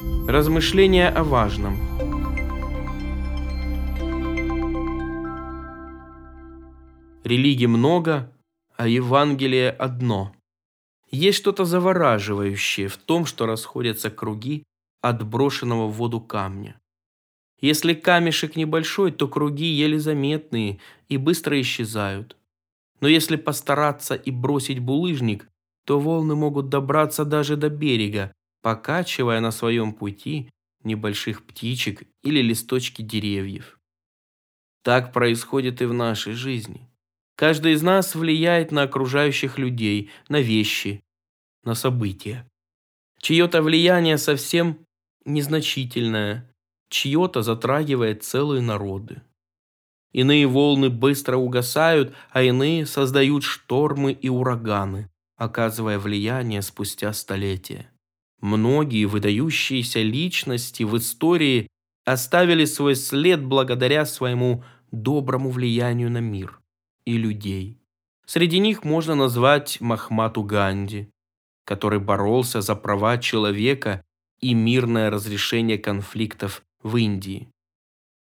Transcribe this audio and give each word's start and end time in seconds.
Размышления 0.00 1.08
о 1.08 1.24
важном. 1.24 1.76
Религий 7.24 7.66
много, 7.66 8.32
а 8.76 8.86
Евангелие 8.86 9.70
одно. 9.70 10.32
Есть 11.10 11.38
что-то 11.38 11.64
завораживающее 11.64 12.86
в 12.86 12.96
том, 12.96 13.26
что 13.26 13.46
расходятся 13.46 14.08
круги 14.08 14.62
от 15.00 15.26
брошенного 15.26 15.88
в 15.88 15.94
воду 15.94 16.20
камня. 16.20 16.80
Если 17.60 17.92
камешек 17.92 18.54
небольшой, 18.54 19.10
то 19.10 19.26
круги 19.26 19.66
еле 19.66 19.98
заметные 19.98 20.78
и 21.08 21.16
быстро 21.16 21.60
исчезают. 21.60 22.36
Но 23.00 23.08
если 23.08 23.34
постараться 23.34 24.14
и 24.14 24.30
бросить 24.30 24.78
булыжник, 24.78 25.48
то 25.84 25.98
волны 25.98 26.36
могут 26.36 26.68
добраться 26.68 27.24
даже 27.24 27.56
до 27.56 27.68
берега, 27.68 28.32
покачивая 28.62 29.40
на 29.40 29.50
своем 29.50 29.92
пути 29.92 30.50
небольших 30.84 31.44
птичек 31.46 32.02
или 32.22 32.40
листочки 32.40 33.02
деревьев. 33.02 33.78
Так 34.82 35.12
происходит 35.12 35.82
и 35.82 35.86
в 35.86 35.92
нашей 35.92 36.32
жизни. 36.32 36.88
Каждый 37.36 37.72
из 37.72 37.82
нас 37.82 38.14
влияет 38.14 38.72
на 38.72 38.82
окружающих 38.82 39.58
людей, 39.58 40.10
на 40.28 40.40
вещи, 40.40 41.02
на 41.64 41.74
события. 41.74 42.48
Чье-то 43.20 43.62
влияние 43.62 44.18
совсем 44.18 44.84
незначительное, 45.24 46.50
чье-то 46.88 47.42
затрагивает 47.42 48.24
целые 48.24 48.62
народы. 48.62 49.22
Иные 50.12 50.46
волны 50.46 50.88
быстро 50.88 51.36
угасают, 51.36 52.14
а 52.30 52.42
иные 52.42 52.86
создают 52.86 53.44
штормы 53.44 54.12
и 54.12 54.28
ураганы, 54.28 55.10
оказывая 55.36 55.98
влияние 55.98 56.62
спустя 56.62 57.12
столетия. 57.12 57.90
Многие 58.40 59.04
выдающиеся 59.04 60.02
личности 60.02 60.84
в 60.84 60.96
истории 60.96 61.68
оставили 62.04 62.64
свой 62.64 62.94
след 62.94 63.44
благодаря 63.44 64.06
своему 64.06 64.64
доброму 64.92 65.50
влиянию 65.50 66.10
на 66.10 66.18
мир 66.18 66.60
и 67.04 67.16
людей. 67.16 67.78
Среди 68.26 68.58
них 68.58 68.84
можно 68.84 69.14
назвать 69.14 69.80
Махмату 69.80 70.42
Ганди, 70.42 71.08
который 71.64 71.98
боролся 71.98 72.60
за 72.60 72.74
права 72.76 73.18
человека 73.18 74.02
и 74.40 74.54
мирное 74.54 75.10
разрешение 75.10 75.78
конфликтов 75.78 76.62
в 76.82 76.96
Индии. 76.96 77.48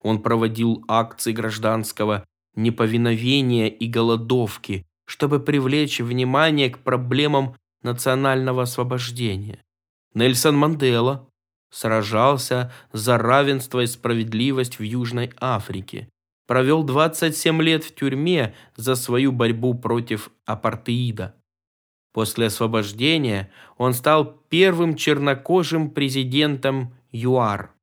Он 0.02 0.22
проводил 0.22 0.84
акции 0.88 1.32
гражданского 1.32 2.26
неповиновения 2.56 3.68
и 3.68 3.88
голодовки, 3.88 4.86
чтобы 5.06 5.40
привлечь 5.40 6.00
внимание 6.00 6.70
к 6.70 6.80
проблемам 6.80 7.56
национального 7.82 8.64
освобождения. 8.64 9.64
Нельсон 10.16 10.58
Мандела 10.58 11.30
сражался 11.70 12.72
за 12.94 13.18
равенство 13.18 13.82
и 13.82 13.86
справедливость 13.86 14.80
в 14.80 14.84
Южной 14.84 15.32
Африке, 15.40 16.08
провел 16.48 16.84
27 16.84 17.62
лет 17.62 17.84
в 17.84 17.94
тюрьме 17.94 18.56
за 18.78 18.96
свою 18.96 19.34
борьбу 19.34 19.74
против 19.74 20.32
апартеида. 20.46 21.36
После 22.14 22.48
освобождения 22.48 23.52
он 23.78 23.94
стал 23.94 24.42
первым 24.48 24.96
чернокожим 24.96 25.92
президентом 25.92 26.96
ЮАР 27.12 27.74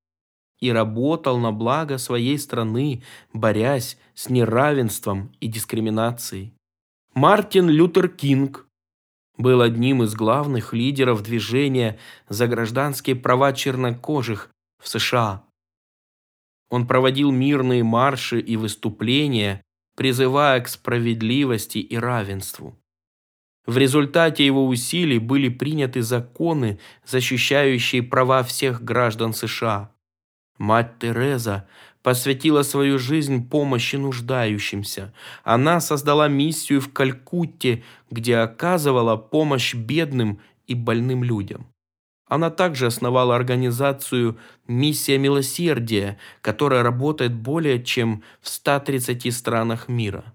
и 0.59 0.73
работал 0.73 1.39
на 1.39 1.53
благо 1.53 1.99
своей 1.99 2.39
страны, 2.39 3.03
борясь 3.35 3.99
с 4.15 4.31
неравенством 4.31 5.33
и 5.41 5.49
дискриминацией. 5.49 6.55
Мартин 7.13 7.69
Лютер 7.69 8.09
Кинг 8.09 8.67
был 9.37 9.61
одним 9.61 10.03
из 10.03 10.15
главных 10.15 10.73
лидеров 10.73 11.23
движения 11.23 11.99
за 12.29 12.47
гражданские 12.47 13.17
права 13.17 13.53
чернокожих 13.53 14.51
в 14.83 14.89
США. 14.89 15.45
Он 16.71 16.87
проводил 16.87 17.31
мирные 17.31 17.85
марши 17.85 18.41
и 18.41 18.57
выступления, 18.57 19.63
призывая 19.97 20.61
к 20.61 20.69
справедливости 20.69 21.79
и 21.79 21.97
равенству. 21.97 22.79
В 23.67 23.77
результате 23.77 24.45
его 24.45 24.67
усилий 24.67 25.19
были 25.19 25.49
приняты 25.49 26.03
законы, 26.03 26.81
защищающие 27.05 28.03
права 28.03 28.43
всех 28.43 28.83
граждан 28.83 29.33
США. 29.33 29.93
Мать 30.59 30.99
Тереза 30.99 31.69
посвятила 32.03 32.63
свою 32.63 32.99
жизнь 32.99 33.49
помощи 33.49 33.97
нуждающимся. 33.97 35.13
Она 35.45 35.81
создала 35.81 36.29
миссию 36.29 36.81
в 36.81 36.93
Калькутте, 36.93 37.83
где 38.11 38.39
оказывала 38.39 39.17
помощь 39.17 39.75
бедным 39.75 40.41
и 40.67 40.75
больным 40.75 41.25
людям. 41.25 41.67
Она 42.27 42.51
также 42.51 42.87
основала 42.87 43.37
организацию 43.37 44.39
«Миссия 44.67 45.19
милосердия», 45.19 46.19
которая 46.41 46.83
работает 46.83 47.35
более 47.35 47.83
чем 47.83 48.23
в 48.41 48.49
130 48.49 49.35
странах 49.35 49.89
мира. 49.89 50.33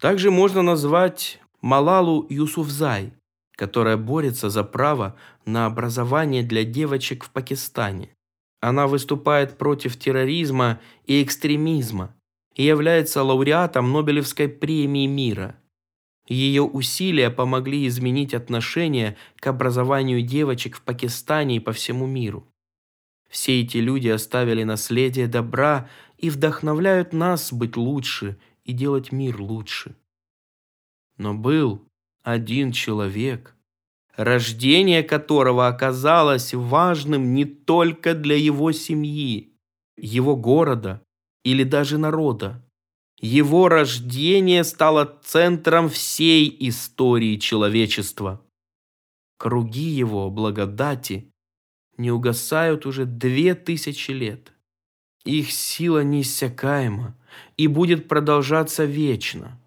Также 0.00 0.30
можно 0.30 0.62
назвать 0.62 1.38
Малалу 1.60 2.26
Юсуфзай, 2.30 3.12
которая 3.54 3.98
борется 3.98 4.48
за 4.48 4.64
право 4.64 5.14
на 5.44 5.66
образование 5.66 6.42
для 6.42 6.64
девочек 6.64 7.24
в 7.24 7.30
Пакистане. 7.30 8.08
Она 8.60 8.86
выступает 8.86 9.56
против 9.56 9.98
терроризма 9.98 10.80
и 11.06 11.22
экстремизма 11.22 12.14
и 12.54 12.64
является 12.64 13.22
лауреатом 13.22 13.90
Нобелевской 13.90 14.48
премии 14.48 15.06
мира. 15.06 15.56
Ее 16.26 16.62
усилия 16.62 17.30
помогли 17.30 17.86
изменить 17.86 18.34
отношение 18.34 19.16
к 19.36 19.46
образованию 19.46 20.22
девочек 20.22 20.76
в 20.76 20.82
Пакистане 20.82 21.56
и 21.56 21.60
по 21.60 21.72
всему 21.72 22.06
миру. 22.06 22.46
Все 23.30 23.62
эти 23.62 23.78
люди 23.78 24.08
оставили 24.08 24.62
наследие 24.64 25.26
добра 25.26 25.88
и 26.18 26.28
вдохновляют 26.28 27.12
нас 27.12 27.52
быть 27.52 27.76
лучше 27.76 28.38
и 28.64 28.72
делать 28.72 29.10
мир 29.10 29.40
лучше. 29.40 29.96
Но 31.16 31.34
был 31.34 31.88
один 32.22 32.72
человек– 32.72 33.56
рождение 34.16 35.02
которого 35.02 35.68
оказалось 35.68 36.54
важным 36.54 37.34
не 37.34 37.44
только 37.44 38.14
для 38.14 38.36
его 38.36 38.72
семьи, 38.72 39.52
его 39.96 40.36
города 40.36 41.02
или 41.44 41.64
даже 41.64 41.98
народа. 41.98 42.64
Его 43.20 43.68
рождение 43.68 44.64
стало 44.64 45.20
центром 45.22 45.90
всей 45.90 46.56
истории 46.68 47.36
человечества. 47.36 48.40
Круги 49.38 49.88
его 49.88 50.30
благодати 50.30 51.30
не 51.98 52.10
угасают 52.10 52.86
уже 52.86 53.04
две 53.04 53.54
тысячи 53.54 54.10
лет. 54.10 54.52
Их 55.24 55.52
сила 55.52 56.02
неиссякаема 56.02 57.14
и 57.58 57.66
будет 57.66 58.08
продолжаться 58.08 58.84
вечно. 58.84 59.59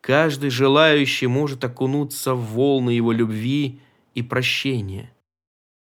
Каждый 0.00 0.50
желающий 0.50 1.26
может 1.26 1.62
окунуться 1.64 2.34
в 2.34 2.40
волны 2.52 2.90
его 2.90 3.12
любви 3.12 3.80
и 4.14 4.22
прощения. 4.22 5.12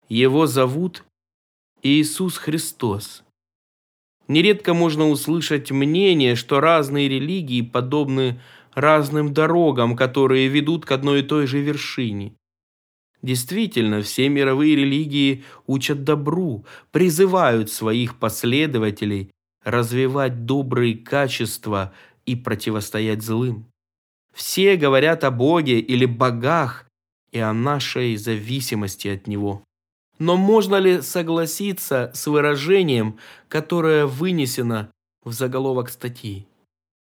Его 0.09 0.47
зовут 0.47 1.05
Иисус 1.83 2.37
Христос. 2.38 3.22
Нередко 4.27 4.75
можно 4.75 5.09
услышать 5.09 5.71
мнение, 5.71 6.34
что 6.34 6.61
разные 6.61 7.09
религии 7.09 7.62
подобны 7.62 8.41
разным 8.75 9.34
дорогам, 9.34 9.97
которые 9.97 10.49
ведут 10.49 10.87
к 10.87 10.93
одной 10.93 11.21
и 11.21 11.22
той 11.22 11.47
же 11.47 11.61
вершине. 11.61 12.34
Действительно, 13.22 14.00
все 14.03 14.28
мировые 14.28 14.77
религии 14.77 15.44
учат 15.67 16.05
добру, 16.05 16.65
призывают 16.91 17.71
своих 17.71 18.19
последователей 18.19 19.31
развивать 19.62 20.47
добрые 20.47 20.97
качества 20.97 21.93
и 22.25 22.34
противостоять 22.34 23.22
злым. 23.22 23.67
Все 24.35 24.77
говорят 24.77 25.25
о 25.25 25.31
Боге 25.31 25.81
или 25.81 26.05
богах 26.05 26.87
и 27.33 27.39
о 27.39 27.53
нашей 27.53 28.17
зависимости 28.17 29.09
от 29.09 29.27
Него. 29.27 29.63
Но 30.19 30.37
можно 30.37 30.77
ли 30.77 31.00
согласиться 31.00 32.11
с 32.15 32.27
выражением, 32.27 33.19
которое 33.49 34.06
вынесено 34.06 34.91
в 35.25 35.32
заголовок 35.32 35.88
статьи? 35.88 36.47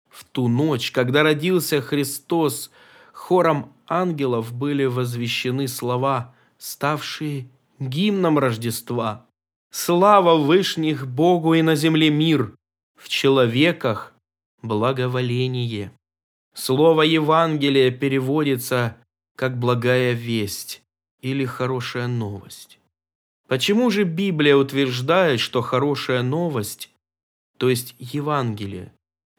В 0.09 0.25
ту 0.25 0.49
ночь, 0.49 0.91
когда 0.91 1.23
родился 1.23 1.81
Христос, 1.81 2.71
хором 3.13 3.73
ангелов 3.87 4.53
были 4.53 4.85
возвещены 4.85 5.69
слова, 5.69 6.35
ставшие 6.59 7.49
гимном 7.79 8.39
Рождества. 8.39 9.27
Слава 9.71 10.37
Вышних 10.37 11.07
Богу 11.07 11.55
и 11.55 11.63
на 11.63 11.77
земле 11.77 12.11
мир, 12.11 12.55
в 12.99 13.09
человеках 13.09 14.15
благоволение. 14.63 15.93
Слово 16.55 17.03
Евангелие 17.03 17.91
переводится 17.91 18.97
как 19.37 19.59
«благая 19.59 20.13
весть» 20.13 20.83
или 21.21 21.45
«хорошая 21.45 22.07
новость». 22.07 22.79
Почему 23.49 23.91
же 23.91 24.05
Библия 24.05 24.57
утверждает, 24.57 25.41
что 25.41 25.61
хорошая 25.63 26.23
новость, 26.23 26.91
то 27.59 27.69
есть 27.69 27.95
Евангелие, 27.99 28.93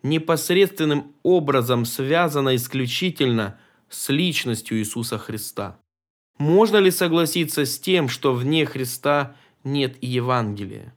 непосредственным 0.04 1.16
образом 1.24 1.86
связана 1.86 2.56
исключительно 2.56 3.60
с 3.90 4.10
личностью 4.10 4.78
Иисуса 4.78 5.18
Христа? 5.18 5.80
Можно 6.38 6.78
ли 6.78 6.92
согласиться 6.92 7.66
с 7.66 7.80
тем, 7.80 8.10
что 8.10 8.34
вне 8.34 8.66
Христа 8.66 9.36
нет 9.64 9.98
и 10.02 10.08
Евангелия. 10.08 10.94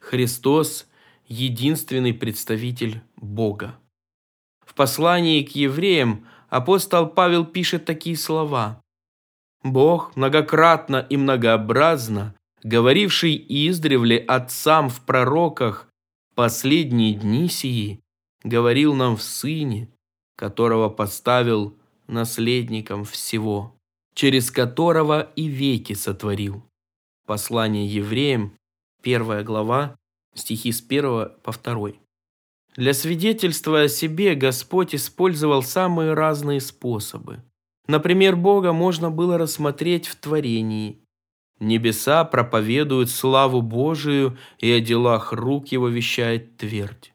Христос– 0.00 0.86
единственный 1.26 2.12
представитель 2.12 3.00
Бога. 3.16 3.78
В 4.74 4.76
послании 4.76 5.44
к 5.44 5.50
евреям 5.50 6.26
апостол 6.48 7.06
Павел 7.06 7.44
пишет 7.44 7.84
такие 7.84 8.16
слова. 8.16 8.82
«Бог 9.62 10.16
многократно 10.16 11.06
и 11.08 11.16
многообразно, 11.16 12.34
говоривший 12.64 13.36
издревле 13.36 14.18
отцам 14.18 14.88
в 14.88 15.00
пророках, 15.02 15.88
последние 16.34 17.14
дни 17.14 17.48
сии, 17.48 18.00
говорил 18.42 18.94
нам 18.94 19.16
в 19.16 19.22
Сыне, 19.22 19.90
которого 20.36 20.88
поставил 20.88 21.78
наследником 22.08 23.04
всего, 23.04 23.76
через 24.12 24.50
которого 24.50 25.30
и 25.36 25.46
веки 25.46 25.92
сотворил». 25.92 26.64
Послание 27.28 27.86
евреям, 27.86 28.56
первая 29.02 29.44
глава, 29.44 29.94
стихи 30.34 30.72
с 30.72 30.80
1 30.80 31.28
по 31.44 31.52
2. 31.52 32.03
Для 32.76 32.92
свидетельства 32.92 33.82
о 33.82 33.88
себе 33.88 34.34
Господь 34.34 34.94
использовал 34.94 35.62
самые 35.62 36.14
разные 36.14 36.60
способы. 36.60 37.42
Например, 37.86 38.34
Бога 38.34 38.72
можно 38.72 39.10
было 39.10 39.38
рассмотреть 39.38 40.08
в 40.08 40.16
творении. 40.16 40.98
Небеса 41.60 42.24
проповедуют 42.24 43.10
славу 43.10 43.62
Божию, 43.62 44.36
и 44.58 44.70
о 44.72 44.80
делах 44.80 45.32
рук 45.32 45.68
его 45.68 45.88
вещает 45.88 46.56
твердь. 46.56 47.12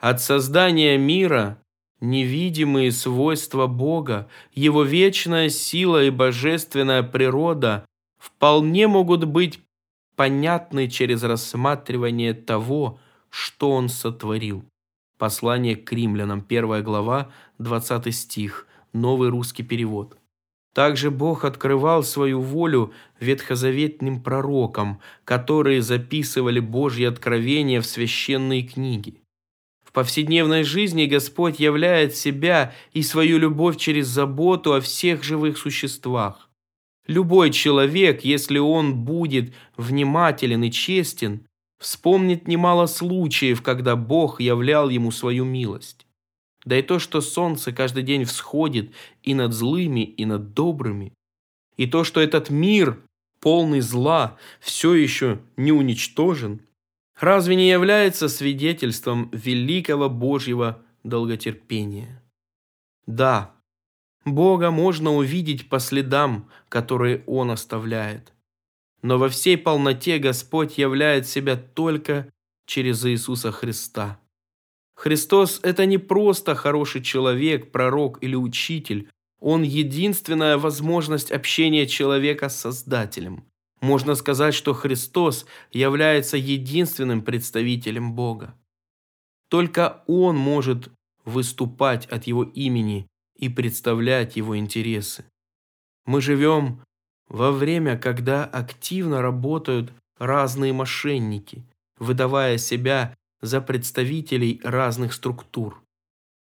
От 0.00 0.20
создания 0.20 0.98
мира 0.98 1.62
невидимые 2.00 2.90
свойства 2.92 3.66
Бога, 3.66 4.28
его 4.52 4.82
вечная 4.82 5.48
сила 5.48 6.04
и 6.04 6.10
божественная 6.10 7.02
природа 7.02 7.86
вполне 8.18 8.88
могут 8.88 9.24
быть 9.24 9.60
понятны 10.16 10.88
через 10.88 11.22
рассматривание 11.22 12.34
того, 12.34 12.98
что 13.34 13.72
он 13.72 13.88
сотворил. 13.88 14.64
Послание 15.18 15.74
к 15.74 15.92
римлянам, 15.92 16.44
1 16.48 16.84
глава, 16.84 17.32
20 17.58 18.14
стих, 18.14 18.68
новый 18.92 19.28
русский 19.28 19.64
перевод. 19.64 20.16
Также 20.72 21.10
Бог 21.10 21.44
открывал 21.44 22.04
свою 22.04 22.40
волю 22.40 22.92
ветхозаветным 23.18 24.22
пророкам, 24.22 25.00
которые 25.24 25.82
записывали 25.82 26.60
Божьи 26.60 27.04
откровения 27.04 27.80
в 27.80 27.86
священные 27.86 28.62
книги. 28.62 29.20
В 29.84 29.90
повседневной 29.90 30.62
жизни 30.62 31.06
Господь 31.06 31.58
являет 31.58 32.14
себя 32.14 32.72
и 32.92 33.02
свою 33.02 33.38
любовь 33.38 33.78
через 33.78 34.06
заботу 34.06 34.74
о 34.74 34.80
всех 34.80 35.24
живых 35.24 35.58
существах. 35.58 36.50
Любой 37.08 37.50
человек, 37.50 38.24
если 38.24 38.58
он 38.58 38.94
будет 39.04 39.52
внимателен 39.76 40.62
и 40.62 40.70
честен, 40.70 41.46
вспомнит 41.84 42.48
немало 42.48 42.86
случаев, 42.86 43.62
когда 43.62 43.94
Бог 43.94 44.40
являл 44.40 44.88
ему 44.88 45.10
свою 45.10 45.44
милость. 45.44 46.06
Да 46.64 46.78
и 46.78 46.82
то, 46.82 46.98
что 46.98 47.20
солнце 47.20 47.72
каждый 47.72 48.02
день 48.02 48.24
всходит 48.24 48.90
и 49.22 49.34
над 49.34 49.52
злыми, 49.52 50.00
и 50.00 50.24
над 50.24 50.54
добрыми, 50.54 51.12
и 51.76 51.86
то, 51.86 52.02
что 52.02 52.20
этот 52.20 52.48
мир, 52.48 52.98
полный 53.38 53.80
зла, 53.80 54.38
все 54.60 54.94
еще 54.94 55.40
не 55.58 55.72
уничтожен, 55.72 56.62
разве 57.20 57.54
не 57.54 57.68
является 57.68 58.28
свидетельством 58.28 59.28
великого 59.32 60.08
Божьего 60.08 60.82
долготерпения? 61.02 62.22
Да, 63.06 63.54
Бога 64.24 64.70
можно 64.70 65.14
увидеть 65.14 65.68
по 65.68 65.78
следам, 65.80 66.48
которые 66.70 67.24
Он 67.26 67.50
оставляет 67.50 68.33
но 69.04 69.18
во 69.18 69.28
всей 69.28 69.58
полноте 69.58 70.18
Господь 70.18 70.78
являет 70.78 71.28
себя 71.28 71.56
только 71.56 72.32
через 72.66 73.04
Иисуса 73.04 73.52
Христа. 73.52 74.18
Христос– 74.96 75.60
это 75.62 75.84
не 75.84 75.98
просто 75.98 76.54
хороший 76.54 77.02
человек, 77.02 77.70
пророк 77.70 78.22
или 78.22 78.34
учитель. 78.34 79.10
Он– 79.40 79.62
единственная 79.62 80.56
возможность 80.56 81.32
общения 81.32 81.86
человека 81.86 82.48
с 82.48 82.56
Создателем. 82.56 83.44
Можно 83.82 84.14
сказать, 84.14 84.54
что 84.54 84.72
Христос 84.72 85.44
является 85.70 86.38
единственным 86.38 87.20
представителем 87.20 88.14
Бога. 88.14 88.54
Только 89.50 90.02
Он 90.06 90.34
может 90.34 90.88
выступать 91.26 92.06
от 92.06 92.26
Его 92.26 92.44
имени 92.44 93.06
и 93.36 93.50
представлять 93.50 94.36
Его 94.36 94.56
интересы. 94.56 95.26
Мы 96.06 96.22
живем 96.22 96.80
во 97.28 97.52
время, 97.52 97.98
когда 97.98 98.44
активно 98.44 99.22
работают 99.22 99.92
разные 100.18 100.72
мошенники, 100.72 101.64
выдавая 101.98 102.58
себя 102.58 103.16
за 103.40 103.60
представителей 103.60 104.60
разных 104.64 105.12
структур. 105.12 105.82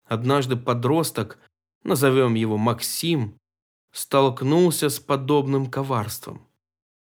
Однажды 0.05 0.55
подросток, 0.55 1.39
назовем 1.83 2.35
его 2.35 2.57
Максим, 2.57 3.35
столкнулся 3.91 4.89
с 4.89 4.99
подобным 4.99 5.67
коварством. 5.67 6.47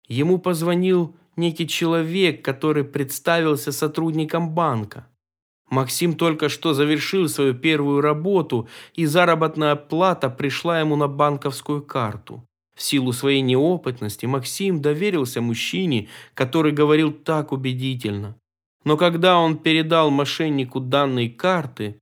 Ему 0.07 0.39
позвонил 0.39 1.17
некий 1.37 1.67
человек, 1.67 2.45
который 2.45 2.85
представился 2.85 3.73
сотрудником 3.73 4.55
банка. 4.55 5.09
Максим 5.71 6.15
только 6.15 6.49
что 6.49 6.75
завершил 6.75 7.29
свою 7.29 7.55
первую 7.55 8.01
работу, 8.01 8.69
и 8.93 9.07
заработная 9.07 9.77
плата 9.77 10.31
пришла 10.31 10.81
ему 10.81 10.97
на 10.97 11.09
банковскую 11.09 11.83
карту. 11.83 12.47
В 12.75 12.83
силу 12.83 13.13
своей 13.13 13.41
неопытности 13.41 14.27
Максим 14.27 14.83
доверился 14.83 15.41
мужчине, 15.41 16.09
который 16.35 16.73
говорил 16.73 17.13
так 17.13 17.53
убедительно. 17.53 18.37
Но 18.85 18.97
когда 18.97 19.39
он 19.39 19.57
передал 19.59 20.11
мошеннику 20.11 20.81
данные 20.81 21.31
карты, 21.31 21.99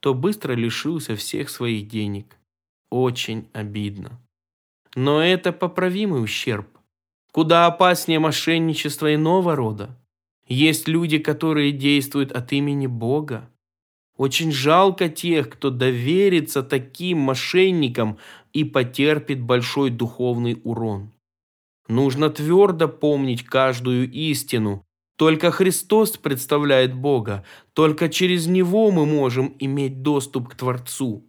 то 0.00 0.14
быстро 0.14 0.54
лишился 0.54 1.14
всех 1.14 1.48
своих 1.48 1.88
денег. 1.88 2.36
Очень 2.90 3.48
обидно. 3.52 4.20
Но 4.94 5.22
это 5.22 5.52
поправимый 5.52 6.22
ущерб. 6.22 6.68
Куда 7.32 7.66
опаснее 7.66 8.18
мошенничество 8.18 9.14
иного 9.14 9.56
рода. 9.56 9.98
Есть 10.46 10.88
люди, 10.88 11.18
которые 11.18 11.72
действуют 11.72 12.32
от 12.32 12.52
имени 12.52 12.86
Бога. 12.86 13.50
Очень 14.16 14.52
жалко 14.52 15.08
тех, 15.08 15.50
кто 15.50 15.70
доверится 15.70 16.62
таким 16.62 17.18
мошенникам 17.18 18.18
и 18.54 18.64
потерпит 18.64 19.42
большой 19.42 19.90
духовный 19.90 20.60
урон. 20.64 21.12
Нужно 21.88 22.30
твердо 22.30 22.88
помнить 22.88 23.44
каждую 23.44 24.10
истину. 24.10 24.86
Только 25.16 25.50
Христос 25.50 26.16
представляет 26.16 26.94
Бога, 26.94 27.44
только 27.72 28.08
через 28.08 28.46
Него 28.46 28.90
мы 28.90 29.04
можем 29.04 29.54
иметь 29.58 30.02
доступ 30.02 30.48
к 30.48 30.54
Творцу. 30.54 31.24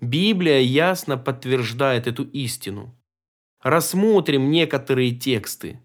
Библия 0.00 0.60
ясно 0.60 1.18
подтверждает 1.18 2.06
эту 2.06 2.24
истину. 2.24 2.96
Рассмотрим 3.62 4.50
некоторые 4.50 5.14
тексты. 5.14 5.80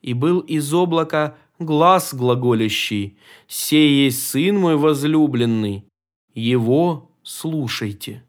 «И 0.00 0.14
был 0.14 0.40
из 0.40 0.72
облака 0.72 1.36
глаз 1.58 2.14
глаголящий, 2.14 3.18
«Сей 3.48 4.04
есть 4.04 4.26
Сын 4.28 4.56
мой 4.56 4.76
возлюбленный, 4.76 5.84
Его 6.32 7.10
слушайте». 7.22 8.25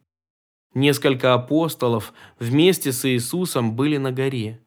Несколько 0.78 1.34
апостолов 1.34 2.14
вместе 2.38 2.92
с 2.92 3.04
Иисусом 3.04 3.76
были 3.76 3.98
на 3.98 4.12
горе. 4.12 4.62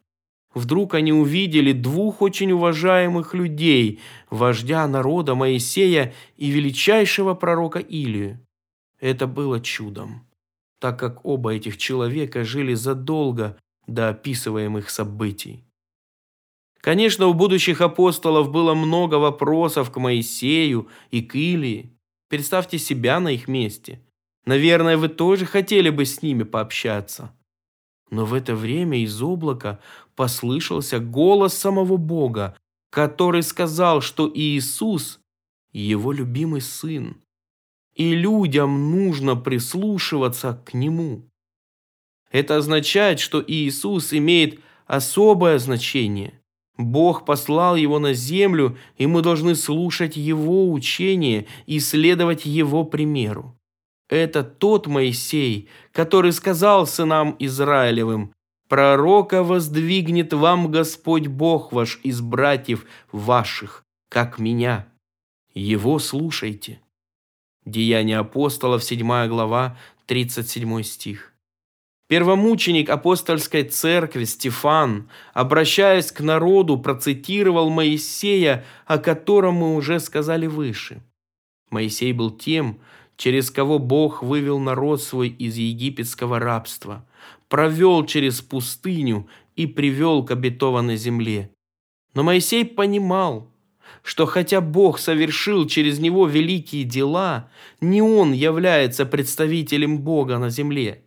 Вдруг 0.52 0.95
они 0.95 1.12
увидели 1.12 1.71
двух 1.71 2.21
очень 2.21 2.50
уважаемых 2.50 3.33
людей, 3.33 4.00
вождя 4.29 4.88
народа 4.88 5.37
Моисея 5.37 6.12
и 6.37 6.50
величайшего 6.50 7.35
пророка 7.35 7.79
Илию. 7.79 8.45
Это 8.99 9.29
было 9.29 9.61
чудом, 9.61 10.26
так 10.81 10.99
как 10.99 11.25
оба 11.25 11.55
этих 11.55 11.76
человека 11.76 12.43
жили 12.43 12.75
задолго 12.75 13.57
до 13.87 14.09
описываемых 14.09 14.90
событий. 14.90 15.62
Конечно, 16.81 17.29
у 17.29 17.35
будущих 17.35 17.81
апостолов 17.81 18.50
было 18.50 18.75
много 18.75 19.14
вопросов 19.14 19.93
к 19.93 20.00
Моисею 20.00 20.88
и 21.12 21.23
к 21.23 21.37
Илии. 21.37 21.97
Представьте 22.29 22.79
себя 22.79 23.21
на 23.21 23.29
их 23.29 23.47
месте. 23.47 24.00
Наверное, 24.45 24.97
вы 24.97 25.09
тоже 25.09 25.47
хотели 25.47 25.91
бы 25.91 26.05
с 26.05 26.23
ними 26.23 26.45
пообщаться. 26.45 27.35
Но 28.11 28.25
в 28.25 28.35
это 28.35 28.55
время 28.55 28.99
из 28.99 29.23
облака 29.23 29.81
послышался 30.17 30.99
голос 30.99 31.55
самого 31.55 31.97
Бога, 31.97 32.57
который 32.91 33.43
сказал, 33.43 34.01
что 34.01 34.31
Иисус– 34.33 35.21
его 35.73 36.11
любимый 36.11 36.61
сын, 36.61 37.23
и 37.95 38.15
людям 38.15 38.91
нужно 38.91 39.37
прислушиваться 39.37 40.61
к 40.67 40.75
Нему. 40.75 41.31
Это 42.33 42.57
означает, 42.57 43.21
что 43.21 43.45
Иисус 43.47 44.13
имеет 44.13 44.61
особое 44.87 45.59
значение. 45.59 46.41
Бог 46.77 47.25
послал 47.25 47.77
его 47.77 47.99
на 47.99 48.15
землю, 48.15 48.79
и 48.97 49.07
мы 49.07 49.23
должны 49.23 49.55
слушать 49.55 50.17
его 50.17 50.73
учение 50.73 51.47
и 51.67 51.79
следовать 51.79 52.47
его 52.47 52.85
примеру. 52.85 53.60
Это 54.11 54.45
тот 54.45 54.87
Моисей, 54.87 55.71
который 55.93 56.33
сказал 56.33 56.87
сынам 56.87 57.37
Израилевым, 57.38 58.35
Пророка 58.71 59.43
воздвигнет 59.43 60.33
вам 60.33 60.71
Господь 60.71 61.26
Бог 61.26 61.73
ваш 61.73 61.99
из 62.05 62.21
братьев 62.21 62.87
ваших, 63.11 63.83
как 64.09 64.38
меня. 64.38 64.87
Его 65.55 65.99
слушайте. 65.99 66.81
Деяния 67.64 68.19
апостолов, 68.19 68.85
7 68.85 69.26
глава, 69.26 69.76
37 70.07 70.85
стих. 70.85 71.33
Первомученик 72.09 72.90
апостольской 72.90 73.64
церкви 73.64 74.23
Стефан, 74.23 75.11
обращаясь 75.35 76.12
к 76.12 76.21
народу, 76.21 76.79
процитировал 76.79 77.71
Моисея, 77.71 78.64
о 78.87 78.99
котором 78.99 79.55
мы 79.55 79.75
уже 79.75 79.99
сказали 79.99 80.47
выше. 80.47 81.02
Моисей 81.71 82.12
был 82.12 82.31
тем, 82.31 82.79
через 83.21 83.50
кого 83.50 83.79
Бог 83.79 84.23
вывел 84.23 84.59
народ 84.59 85.03
свой 85.03 85.29
из 85.29 85.55
египетского 85.57 86.39
рабства, 86.39 87.07
провел 87.50 88.07
через 88.07 88.41
пустыню 88.41 89.29
и 89.57 89.67
привел 89.67 90.25
к 90.25 90.31
обетованной 90.31 90.97
земле. 90.97 91.50
Но 92.15 92.23
Моисей 92.23 92.65
понимал, 92.65 93.53
что 94.03 94.25
хотя 94.25 94.62
Бог 94.62 94.99
совершил 94.99 95.67
через 95.67 95.99
него 95.99 96.27
великие 96.27 96.85
дела, 96.85 97.50
не 97.83 98.00
он 98.00 98.33
является 98.33 99.05
представителем 99.05 99.99
Бога 99.99 100.39
на 100.39 100.49
земле. 100.49 101.05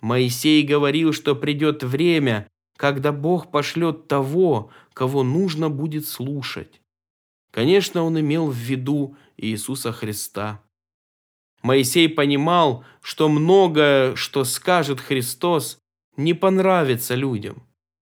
Моисей 0.00 0.62
говорил, 0.62 1.12
что 1.12 1.36
придет 1.36 1.82
время, 1.82 2.48
когда 2.78 3.12
Бог 3.12 3.50
пошлет 3.50 4.08
того, 4.08 4.70
кого 4.94 5.22
нужно 5.24 5.68
будет 5.68 6.06
слушать. 6.06 6.80
Конечно, 7.52 8.02
он 8.02 8.18
имел 8.18 8.46
в 8.46 8.56
виду 8.56 9.14
Иисуса 9.36 9.92
Христа. 9.92 10.62
Моисей 11.62 12.08
понимал, 12.08 12.84
что 13.02 13.28
многое, 13.28 14.14
что 14.16 14.44
скажет 14.44 15.00
Христос, 15.00 15.78
не 16.16 16.34
понравится 16.34 17.14
людям, 17.14 17.62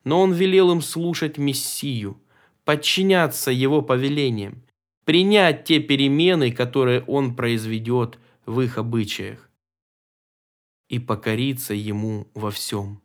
но 0.03 0.21
он 0.21 0.33
велел 0.33 0.71
им 0.71 0.81
слушать 0.81 1.37
Мессию, 1.37 2.21
подчиняться 2.63 3.51
его 3.51 3.81
повелениям, 3.81 4.63
принять 5.05 5.65
те 5.65 5.79
перемены, 5.79 6.51
которые 6.51 7.03
он 7.03 7.35
произведет 7.35 8.17
в 8.45 8.61
их 8.61 8.77
обычаях 8.77 9.49
и 10.89 10.99
покориться 10.99 11.73
Ему 11.73 12.27
во 12.33 12.51
всем. 12.51 13.01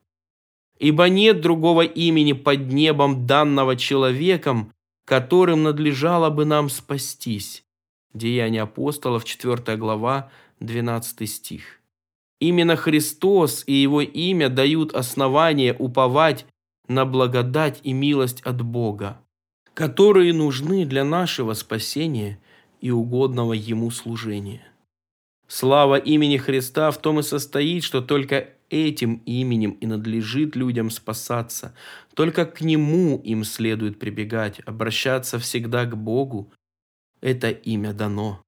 Ибо 0.78 1.08
нет 1.08 1.40
другого 1.40 1.82
имени 1.82 2.32
под 2.32 2.72
небом, 2.72 3.26
данного 3.26 3.76
человеком, 3.76 4.72
которым 5.04 5.62
надлежало 5.62 6.30
бы 6.30 6.44
нам 6.44 6.70
спастись. 6.70 7.64
Деяния 8.14 8.62
апостолов, 8.62 9.24
4 9.24 9.76
глава, 9.76 10.30
12 10.60 11.30
стих. 11.30 11.80
Именно 12.40 12.76
Христос 12.76 13.64
и 13.66 13.74
Его 13.74 14.00
имя 14.00 14.48
дают 14.48 14.94
основание 14.94 15.76
уповать 15.78 16.46
на 16.88 17.04
благодать 17.04 17.80
и 17.82 17.92
милость 17.92 18.40
от 18.40 18.62
Бога, 18.62 19.20
которые 19.74 20.32
нужны 20.32 20.84
для 20.86 21.04
нашего 21.04 21.54
спасения 21.54 22.40
и 22.80 22.90
угодного 22.90 23.52
Ему 23.52 23.90
служения. 23.90 24.66
Слава 25.46 25.96
имени 25.96 26.36
Христа 26.36 26.90
в 26.90 26.98
том 26.98 27.20
и 27.20 27.22
состоит, 27.22 27.84
что 27.84 28.00
только 28.00 28.50
этим 28.70 29.22
именем 29.26 29.72
и 29.72 29.86
надлежит 29.86 30.56
людям 30.56 30.90
спасаться. 30.90 31.74
Только 32.14 32.46
к 32.46 32.60
Нему 32.60 33.20
им 33.22 33.44
следует 33.44 33.98
прибегать, 33.98 34.60
обращаться 34.60 35.38
всегда 35.38 35.84
к 35.84 35.96
Богу. 35.96 36.52
Это 37.20 37.50
имя 37.50 37.92
дано. 37.92 38.42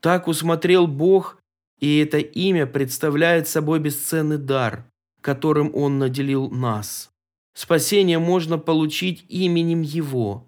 Так 0.00 0.28
усмотрел 0.28 0.86
Бог, 0.86 1.38
и 1.78 1.98
это 1.98 2.18
имя 2.18 2.66
представляет 2.66 3.48
собой 3.48 3.80
бесценный 3.80 4.38
дар, 4.38 4.90
которым 5.20 5.74
Он 5.74 5.98
наделил 5.98 6.50
нас. 6.50 7.10
Спасение 7.54 8.18
можно 8.18 8.58
получить 8.58 9.24
именем 9.28 9.82
Его 9.82 10.46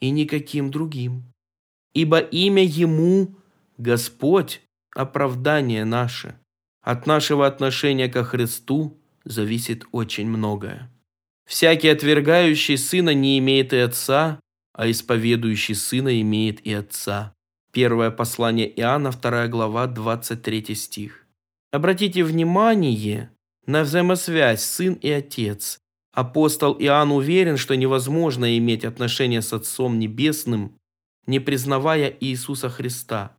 и 0.00 0.10
никаким 0.10 0.70
другим. 0.70 1.24
Ибо 1.94 2.18
имя 2.18 2.64
Ему– 2.64 3.34
Господь, 3.78 4.60
оправдание 4.94 5.84
наше. 5.84 6.38
От 6.82 7.06
нашего 7.06 7.46
отношения 7.46 8.08
ко 8.08 8.24
Христу 8.24 8.98
зависит 9.24 9.84
очень 9.92 10.28
многое. 10.28 10.90
Всякий 11.46 11.88
отвергающий 11.88 12.76
Сына 12.76 13.14
не 13.14 13.38
имеет 13.38 13.72
и 13.72 13.78
Отца, 13.78 14.40
а 14.74 14.90
исповедующий 14.90 15.74
Сына 15.74 16.20
имеет 16.20 16.66
и 16.66 16.72
Отца. 16.72 17.34
Первое 17.72 18.10
послание 18.10 18.68
Иоанна, 18.80 19.12
2 19.12 19.48
глава, 19.48 19.86
23 19.86 20.74
стих. 20.74 21.26
Обратите 21.72 22.22
внимание 22.22 23.30
на 23.66 23.82
взаимосвязь 23.82 24.62
Сын 24.62 24.94
и 24.94 25.10
Отец. 25.10 25.78
Апостол 26.12 26.76
Иоанн 26.78 27.12
уверен, 27.12 27.56
что 27.56 27.74
невозможно 27.74 28.58
иметь 28.58 28.84
отношения 28.84 29.40
с 29.40 29.52
Отцом 29.52 29.98
Небесным, 29.98 30.76
не 31.26 31.40
признавая 31.40 32.14
Иисуса 32.20 32.68
Христа. 32.68 33.38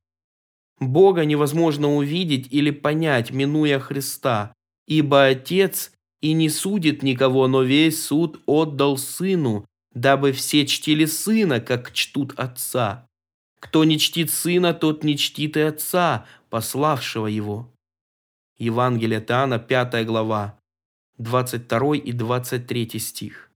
Бога 0.79 1.25
невозможно 1.25 1.93
увидеть 1.93 2.47
или 2.51 2.71
понять, 2.71 3.31
минуя 3.31 3.79
Христа, 3.79 4.53
ибо 4.87 5.25
Отец 5.25 5.91
и 6.21 6.33
не 6.33 6.49
судит 6.49 7.03
никого, 7.03 7.47
но 7.47 7.61
весь 7.61 8.03
суд 8.03 8.41
отдал 8.47 8.97
Сыну, 8.97 9.65
дабы 9.93 10.31
все 10.31 10.65
чтили 10.65 11.05
Сына, 11.05 11.59
как 11.59 11.91
чтут 11.93 12.33
Отца. 12.38 13.07
Кто 13.59 13.83
не 13.83 13.97
чтит 13.97 14.31
Сына, 14.31 14.73
тот 14.73 15.03
не 15.03 15.17
чтит 15.17 15.57
и 15.57 15.62
Отца, 15.62 16.25
пославшего 16.50 17.27
Его. 17.27 17.71
Евангелие 18.57 19.19
Таана, 19.19 19.59
5 19.59 20.05
глава, 20.05 20.59
22 21.17 21.97
и 21.97 22.12
23 22.12 23.00
стих. 23.00 23.51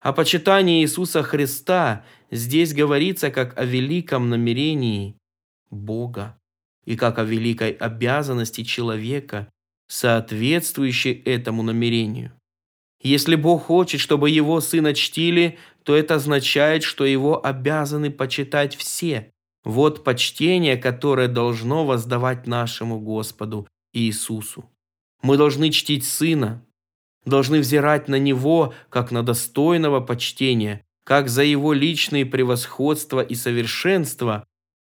О 0.00 0.12
почитании 0.12 0.82
Иисуса 0.82 1.22
Христа 1.22 2.04
здесь 2.30 2.74
говорится 2.74 3.30
как 3.30 3.58
о 3.58 3.64
великом 3.64 4.28
намерении 4.28 5.16
Бога 5.70 6.38
и 6.84 6.96
как 6.96 7.18
о 7.18 7.24
великой 7.24 7.70
обязанности 7.70 8.64
человека, 8.64 9.48
соответствующей 9.88 11.12
этому 11.12 11.62
намерению. 11.62 12.32
Если 13.04 13.36
Бог 13.36 13.64
хочет, 13.64 14.00
чтобы 14.00 14.30
Его 14.30 14.60
Сына 14.60 14.94
чтили, 14.94 15.58
то 15.84 15.94
это 15.94 16.16
означает, 16.16 16.82
что 16.82 17.04
Его 17.04 17.44
обязаны 17.44 18.10
почитать 18.10 18.74
все. 18.74 19.30
Вот 19.62 20.02
почтение, 20.02 20.76
которое 20.76 21.28
должно 21.28 21.84
воздавать 21.84 22.46
нашему 22.46 22.98
Господу 22.98 23.68
Иисусу. 23.92 24.68
Мы 25.22 25.36
должны 25.36 25.70
чтить 25.70 26.04
Сына, 26.04 26.64
должны 27.26 27.60
взирать 27.60 28.08
на 28.08 28.18
Него, 28.18 28.74
как 28.88 29.12
на 29.12 29.22
достойного 29.22 30.00
почтения, 30.00 30.82
как 31.04 31.28
за 31.28 31.44
Его 31.44 31.74
личные 31.74 32.24
превосходства 32.24 33.20
и 33.20 33.34
совершенство, 33.34 34.46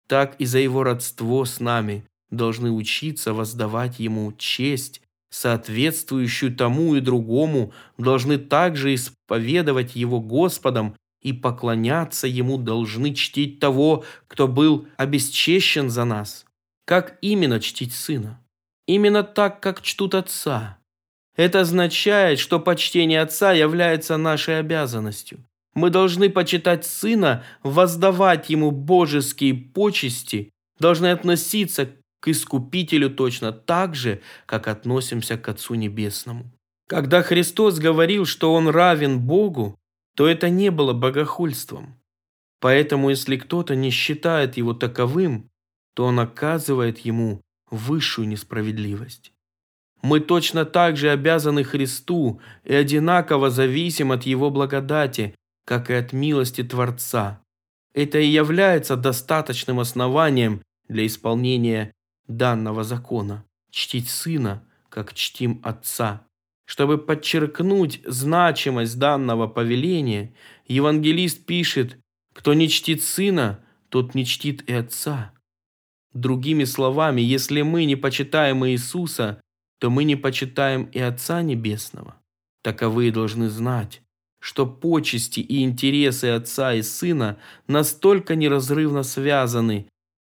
так 0.07 0.37
и 0.38 0.45
за 0.45 0.59
его 0.59 0.83
родство 0.83 1.47
с 1.47 1.61
нами 1.61 2.04
должны 2.31 2.71
учиться 2.71 3.33
воздавать 3.33 3.99
ему 3.99 4.33
честь, 4.33 5.00
соответствующую 5.33 6.55
тому 6.55 6.95
и 6.95 7.01
другому, 7.01 7.73
должны 7.97 8.37
также 8.37 8.95
исповедовать 8.95 9.97
его 9.97 10.21
Господом 10.21 10.95
и 11.23 11.33
поклоняться 11.33 12.27
ему, 12.27 12.59
должны 12.59 13.15
чтить 13.15 13.59
того, 13.59 14.05
кто 14.29 14.47
был 14.47 14.87
обесчещен 14.97 15.89
за 15.89 16.05
нас. 16.05 16.45
Как 16.85 17.17
именно 17.23 17.61
чтить 17.61 17.95
сына? 17.95 18.41
Именно 18.87 19.23
так, 19.23 19.61
как 19.61 19.81
чтут 19.81 20.15
отца. 20.15 20.79
Это 21.35 21.61
означает, 21.61 22.39
что 22.39 22.61
почтение 22.61 23.23
отца 23.23 23.53
является 23.53 24.19
нашей 24.19 24.59
обязанностью. 24.59 25.43
Мы 25.75 25.89
должны 25.89 26.29
почитать 26.29 26.85
Сына, 26.85 27.43
воздавать 27.62 28.51
Ему 28.51 28.71
божеские 28.71 29.55
почести, 29.55 30.51
должны 30.79 31.07
относиться 31.07 31.89
к 32.23 32.29
Искупителю 32.29 33.11
точно 33.11 33.50
так 33.50 33.97
же, 33.97 34.21
как 34.47 34.69
относимся 34.69 35.37
к 35.37 35.49
Отцу 35.49 35.75
Небесному. 35.75 36.45
Когда 36.88 37.23
Христос 37.23 37.81
говорил, 37.81 38.26
что 38.26 38.55
Он 38.55 38.69
равен 38.69 39.19
Богу, 39.19 39.76
то 40.14 40.29
это 40.29 40.49
не 40.49 40.71
было 40.71 40.93
богохульством. 40.93 41.97
Поэтому, 42.61 43.11
если 43.11 43.37
кто-то 43.37 43.75
не 43.75 43.91
считает 43.91 44.57
его 44.57 44.73
таковым, 44.73 45.50
то 45.95 46.05
он 46.05 46.21
оказывает 46.21 46.99
ему 47.00 47.41
высшую 47.71 48.29
несправедливость. 48.29 49.33
Мы 50.00 50.21
точно 50.21 50.64
так 50.64 50.97
же 50.97 51.11
обязаны 51.11 51.64
Христу 51.64 52.41
и 52.62 52.73
одинаково 52.73 53.50
зависим 53.50 54.12
от 54.12 54.23
Его 54.25 54.50
благодати, 54.50 55.35
как 55.67 55.91
и 55.91 55.95
от 55.95 56.12
милости 56.12 56.62
Творца. 56.62 57.43
Это 57.95 58.21
и 58.21 58.26
является 58.26 58.97
достаточным 58.97 59.81
основанием 59.81 60.62
для 60.88 61.05
исполнения 61.07 61.93
данного 62.29 62.85
закона– 62.85 63.45
чтить 63.71 64.09
Сына, 64.09 64.62
как 64.88 65.14
чтим 65.14 65.61
Отца. 65.62 66.26
Чтобы 66.64 66.99
подчеркнуть 66.99 68.00
значимость 68.07 68.99
данного 68.99 69.47
повеления, 69.47 70.35
евангелист 70.67 71.45
пишет 71.45 71.99
«Кто 72.35 72.55
не 72.55 72.69
чтит 72.69 73.02
Сына, 73.02 73.64
тот 73.88 74.14
не 74.14 74.25
чтит 74.25 74.69
и 74.69 74.73
Отца». 74.73 75.33
Другими 76.14 76.64
словами, 76.64 77.21
если 77.21 77.62
мы 77.62 77.85
не 77.85 77.97
почитаем 77.97 78.67
Иисуса, 78.67 79.41
то 79.79 79.91
мы 79.91 80.05
не 80.05 80.17
почитаем 80.17 80.85
и 80.85 80.99
Отца 80.99 81.43
Небесного. 81.43 82.17
Таковые 82.62 83.11
должны 83.11 83.49
знать, 83.49 84.02
что 84.43 84.67
почести 84.67 85.41
и 85.41 85.62
интересы 85.62 86.26
отца 86.26 86.75
и 86.75 86.83
сына 86.83 87.38
настолько 87.69 88.35
неразрывно 88.35 89.05
связаны 89.05 89.88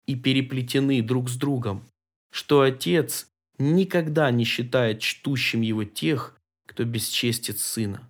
и 0.07 0.15
переплетены 0.15 1.03
друг 1.03 1.29
с 1.29 1.37
другом, 1.37 1.85
что 2.31 2.63
отец 2.63 3.29
никогда 3.59 4.31
не 4.31 4.45
считает 4.45 5.01
чтущим 5.01 5.61
его 5.61 5.85
тех, 5.85 6.37
кто 6.67 6.85
бесчестит 6.85 7.59
сына. 7.59 8.09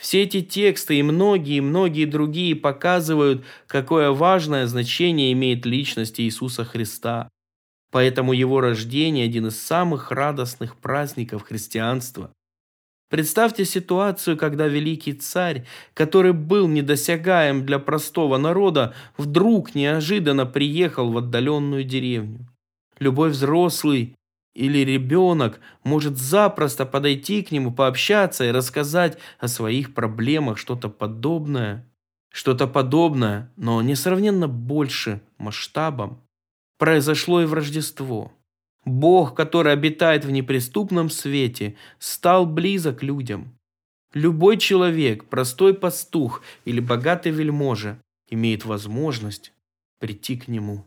Все 0.00 0.22
эти 0.22 0.40
тексты 0.40 0.98
и 0.98 1.02
многие-многие 1.02 2.06
другие 2.06 2.56
показывают, 2.56 3.44
какое 3.66 4.10
важное 4.12 4.66
значение 4.66 5.32
имеет 5.32 5.66
личность 5.66 6.20
Иисуса 6.20 6.64
Христа. 6.64 7.28
Поэтому 7.90 8.32
его 8.32 8.60
рождение– 8.60 9.24
один 9.26 9.48
из 9.48 9.60
самых 9.60 10.10
радостных 10.10 10.76
праздников 10.76 11.42
христианства. 11.42 12.32
Представьте 13.10 13.64
ситуацию, 13.64 14.36
когда 14.36 14.68
великий 14.68 15.14
царь, 15.14 15.66
который 15.94 16.32
был 16.32 16.68
недосягаем 16.68 17.66
для 17.66 17.80
простого 17.80 18.38
народа, 18.38 18.94
вдруг 19.16 19.74
неожиданно 19.74 20.46
приехал 20.46 21.10
в 21.10 21.18
отдаленную 21.18 21.82
деревню. 21.82 22.46
Любой 23.00 23.30
взрослый 23.30 24.14
или 24.54 24.78
ребенок 24.78 25.58
может 25.82 26.18
запросто 26.18 26.86
подойти 26.86 27.42
к 27.42 27.50
нему, 27.50 27.72
пообщаться 27.72 28.44
и 28.44 28.52
рассказать 28.52 29.18
о 29.40 29.48
своих 29.48 29.92
проблемах, 29.92 30.56
что-то 30.56 30.88
подобное. 30.88 31.84
Что-то 32.32 32.68
подобное, 32.68 33.50
но 33.56 33.82
несравненно 33.82 34.46
больше 34.46 35.20
масштабом, 35.36 36.22
произошло 36.78 37.42
и 37.42 37.44
в 37.44 37.54
Рождество. 37.54 38.30
Бог, 38.84 39.34
который 39.34 39.72
обитает 39.72 40.24
в 40.24 40.30
неприступном 40.30 41.10
свете, 41.10 41.76
стал 41.98 42.46
близок 42.46 43.02
людям. 43.02 43.56
Любой 44.14 44.56
человек, 44.56 45.26
простой 45.26 45.74
пастух 45.74 46.42
или 46.64 46.80
богатый 46.80 47.30
вельможа, 47.30 48.00
имеет 48.28 48.64
возможность 48.64 49.52
прийти 49.98 50.36
к 50.36 50.48
нему. 50.48 50.86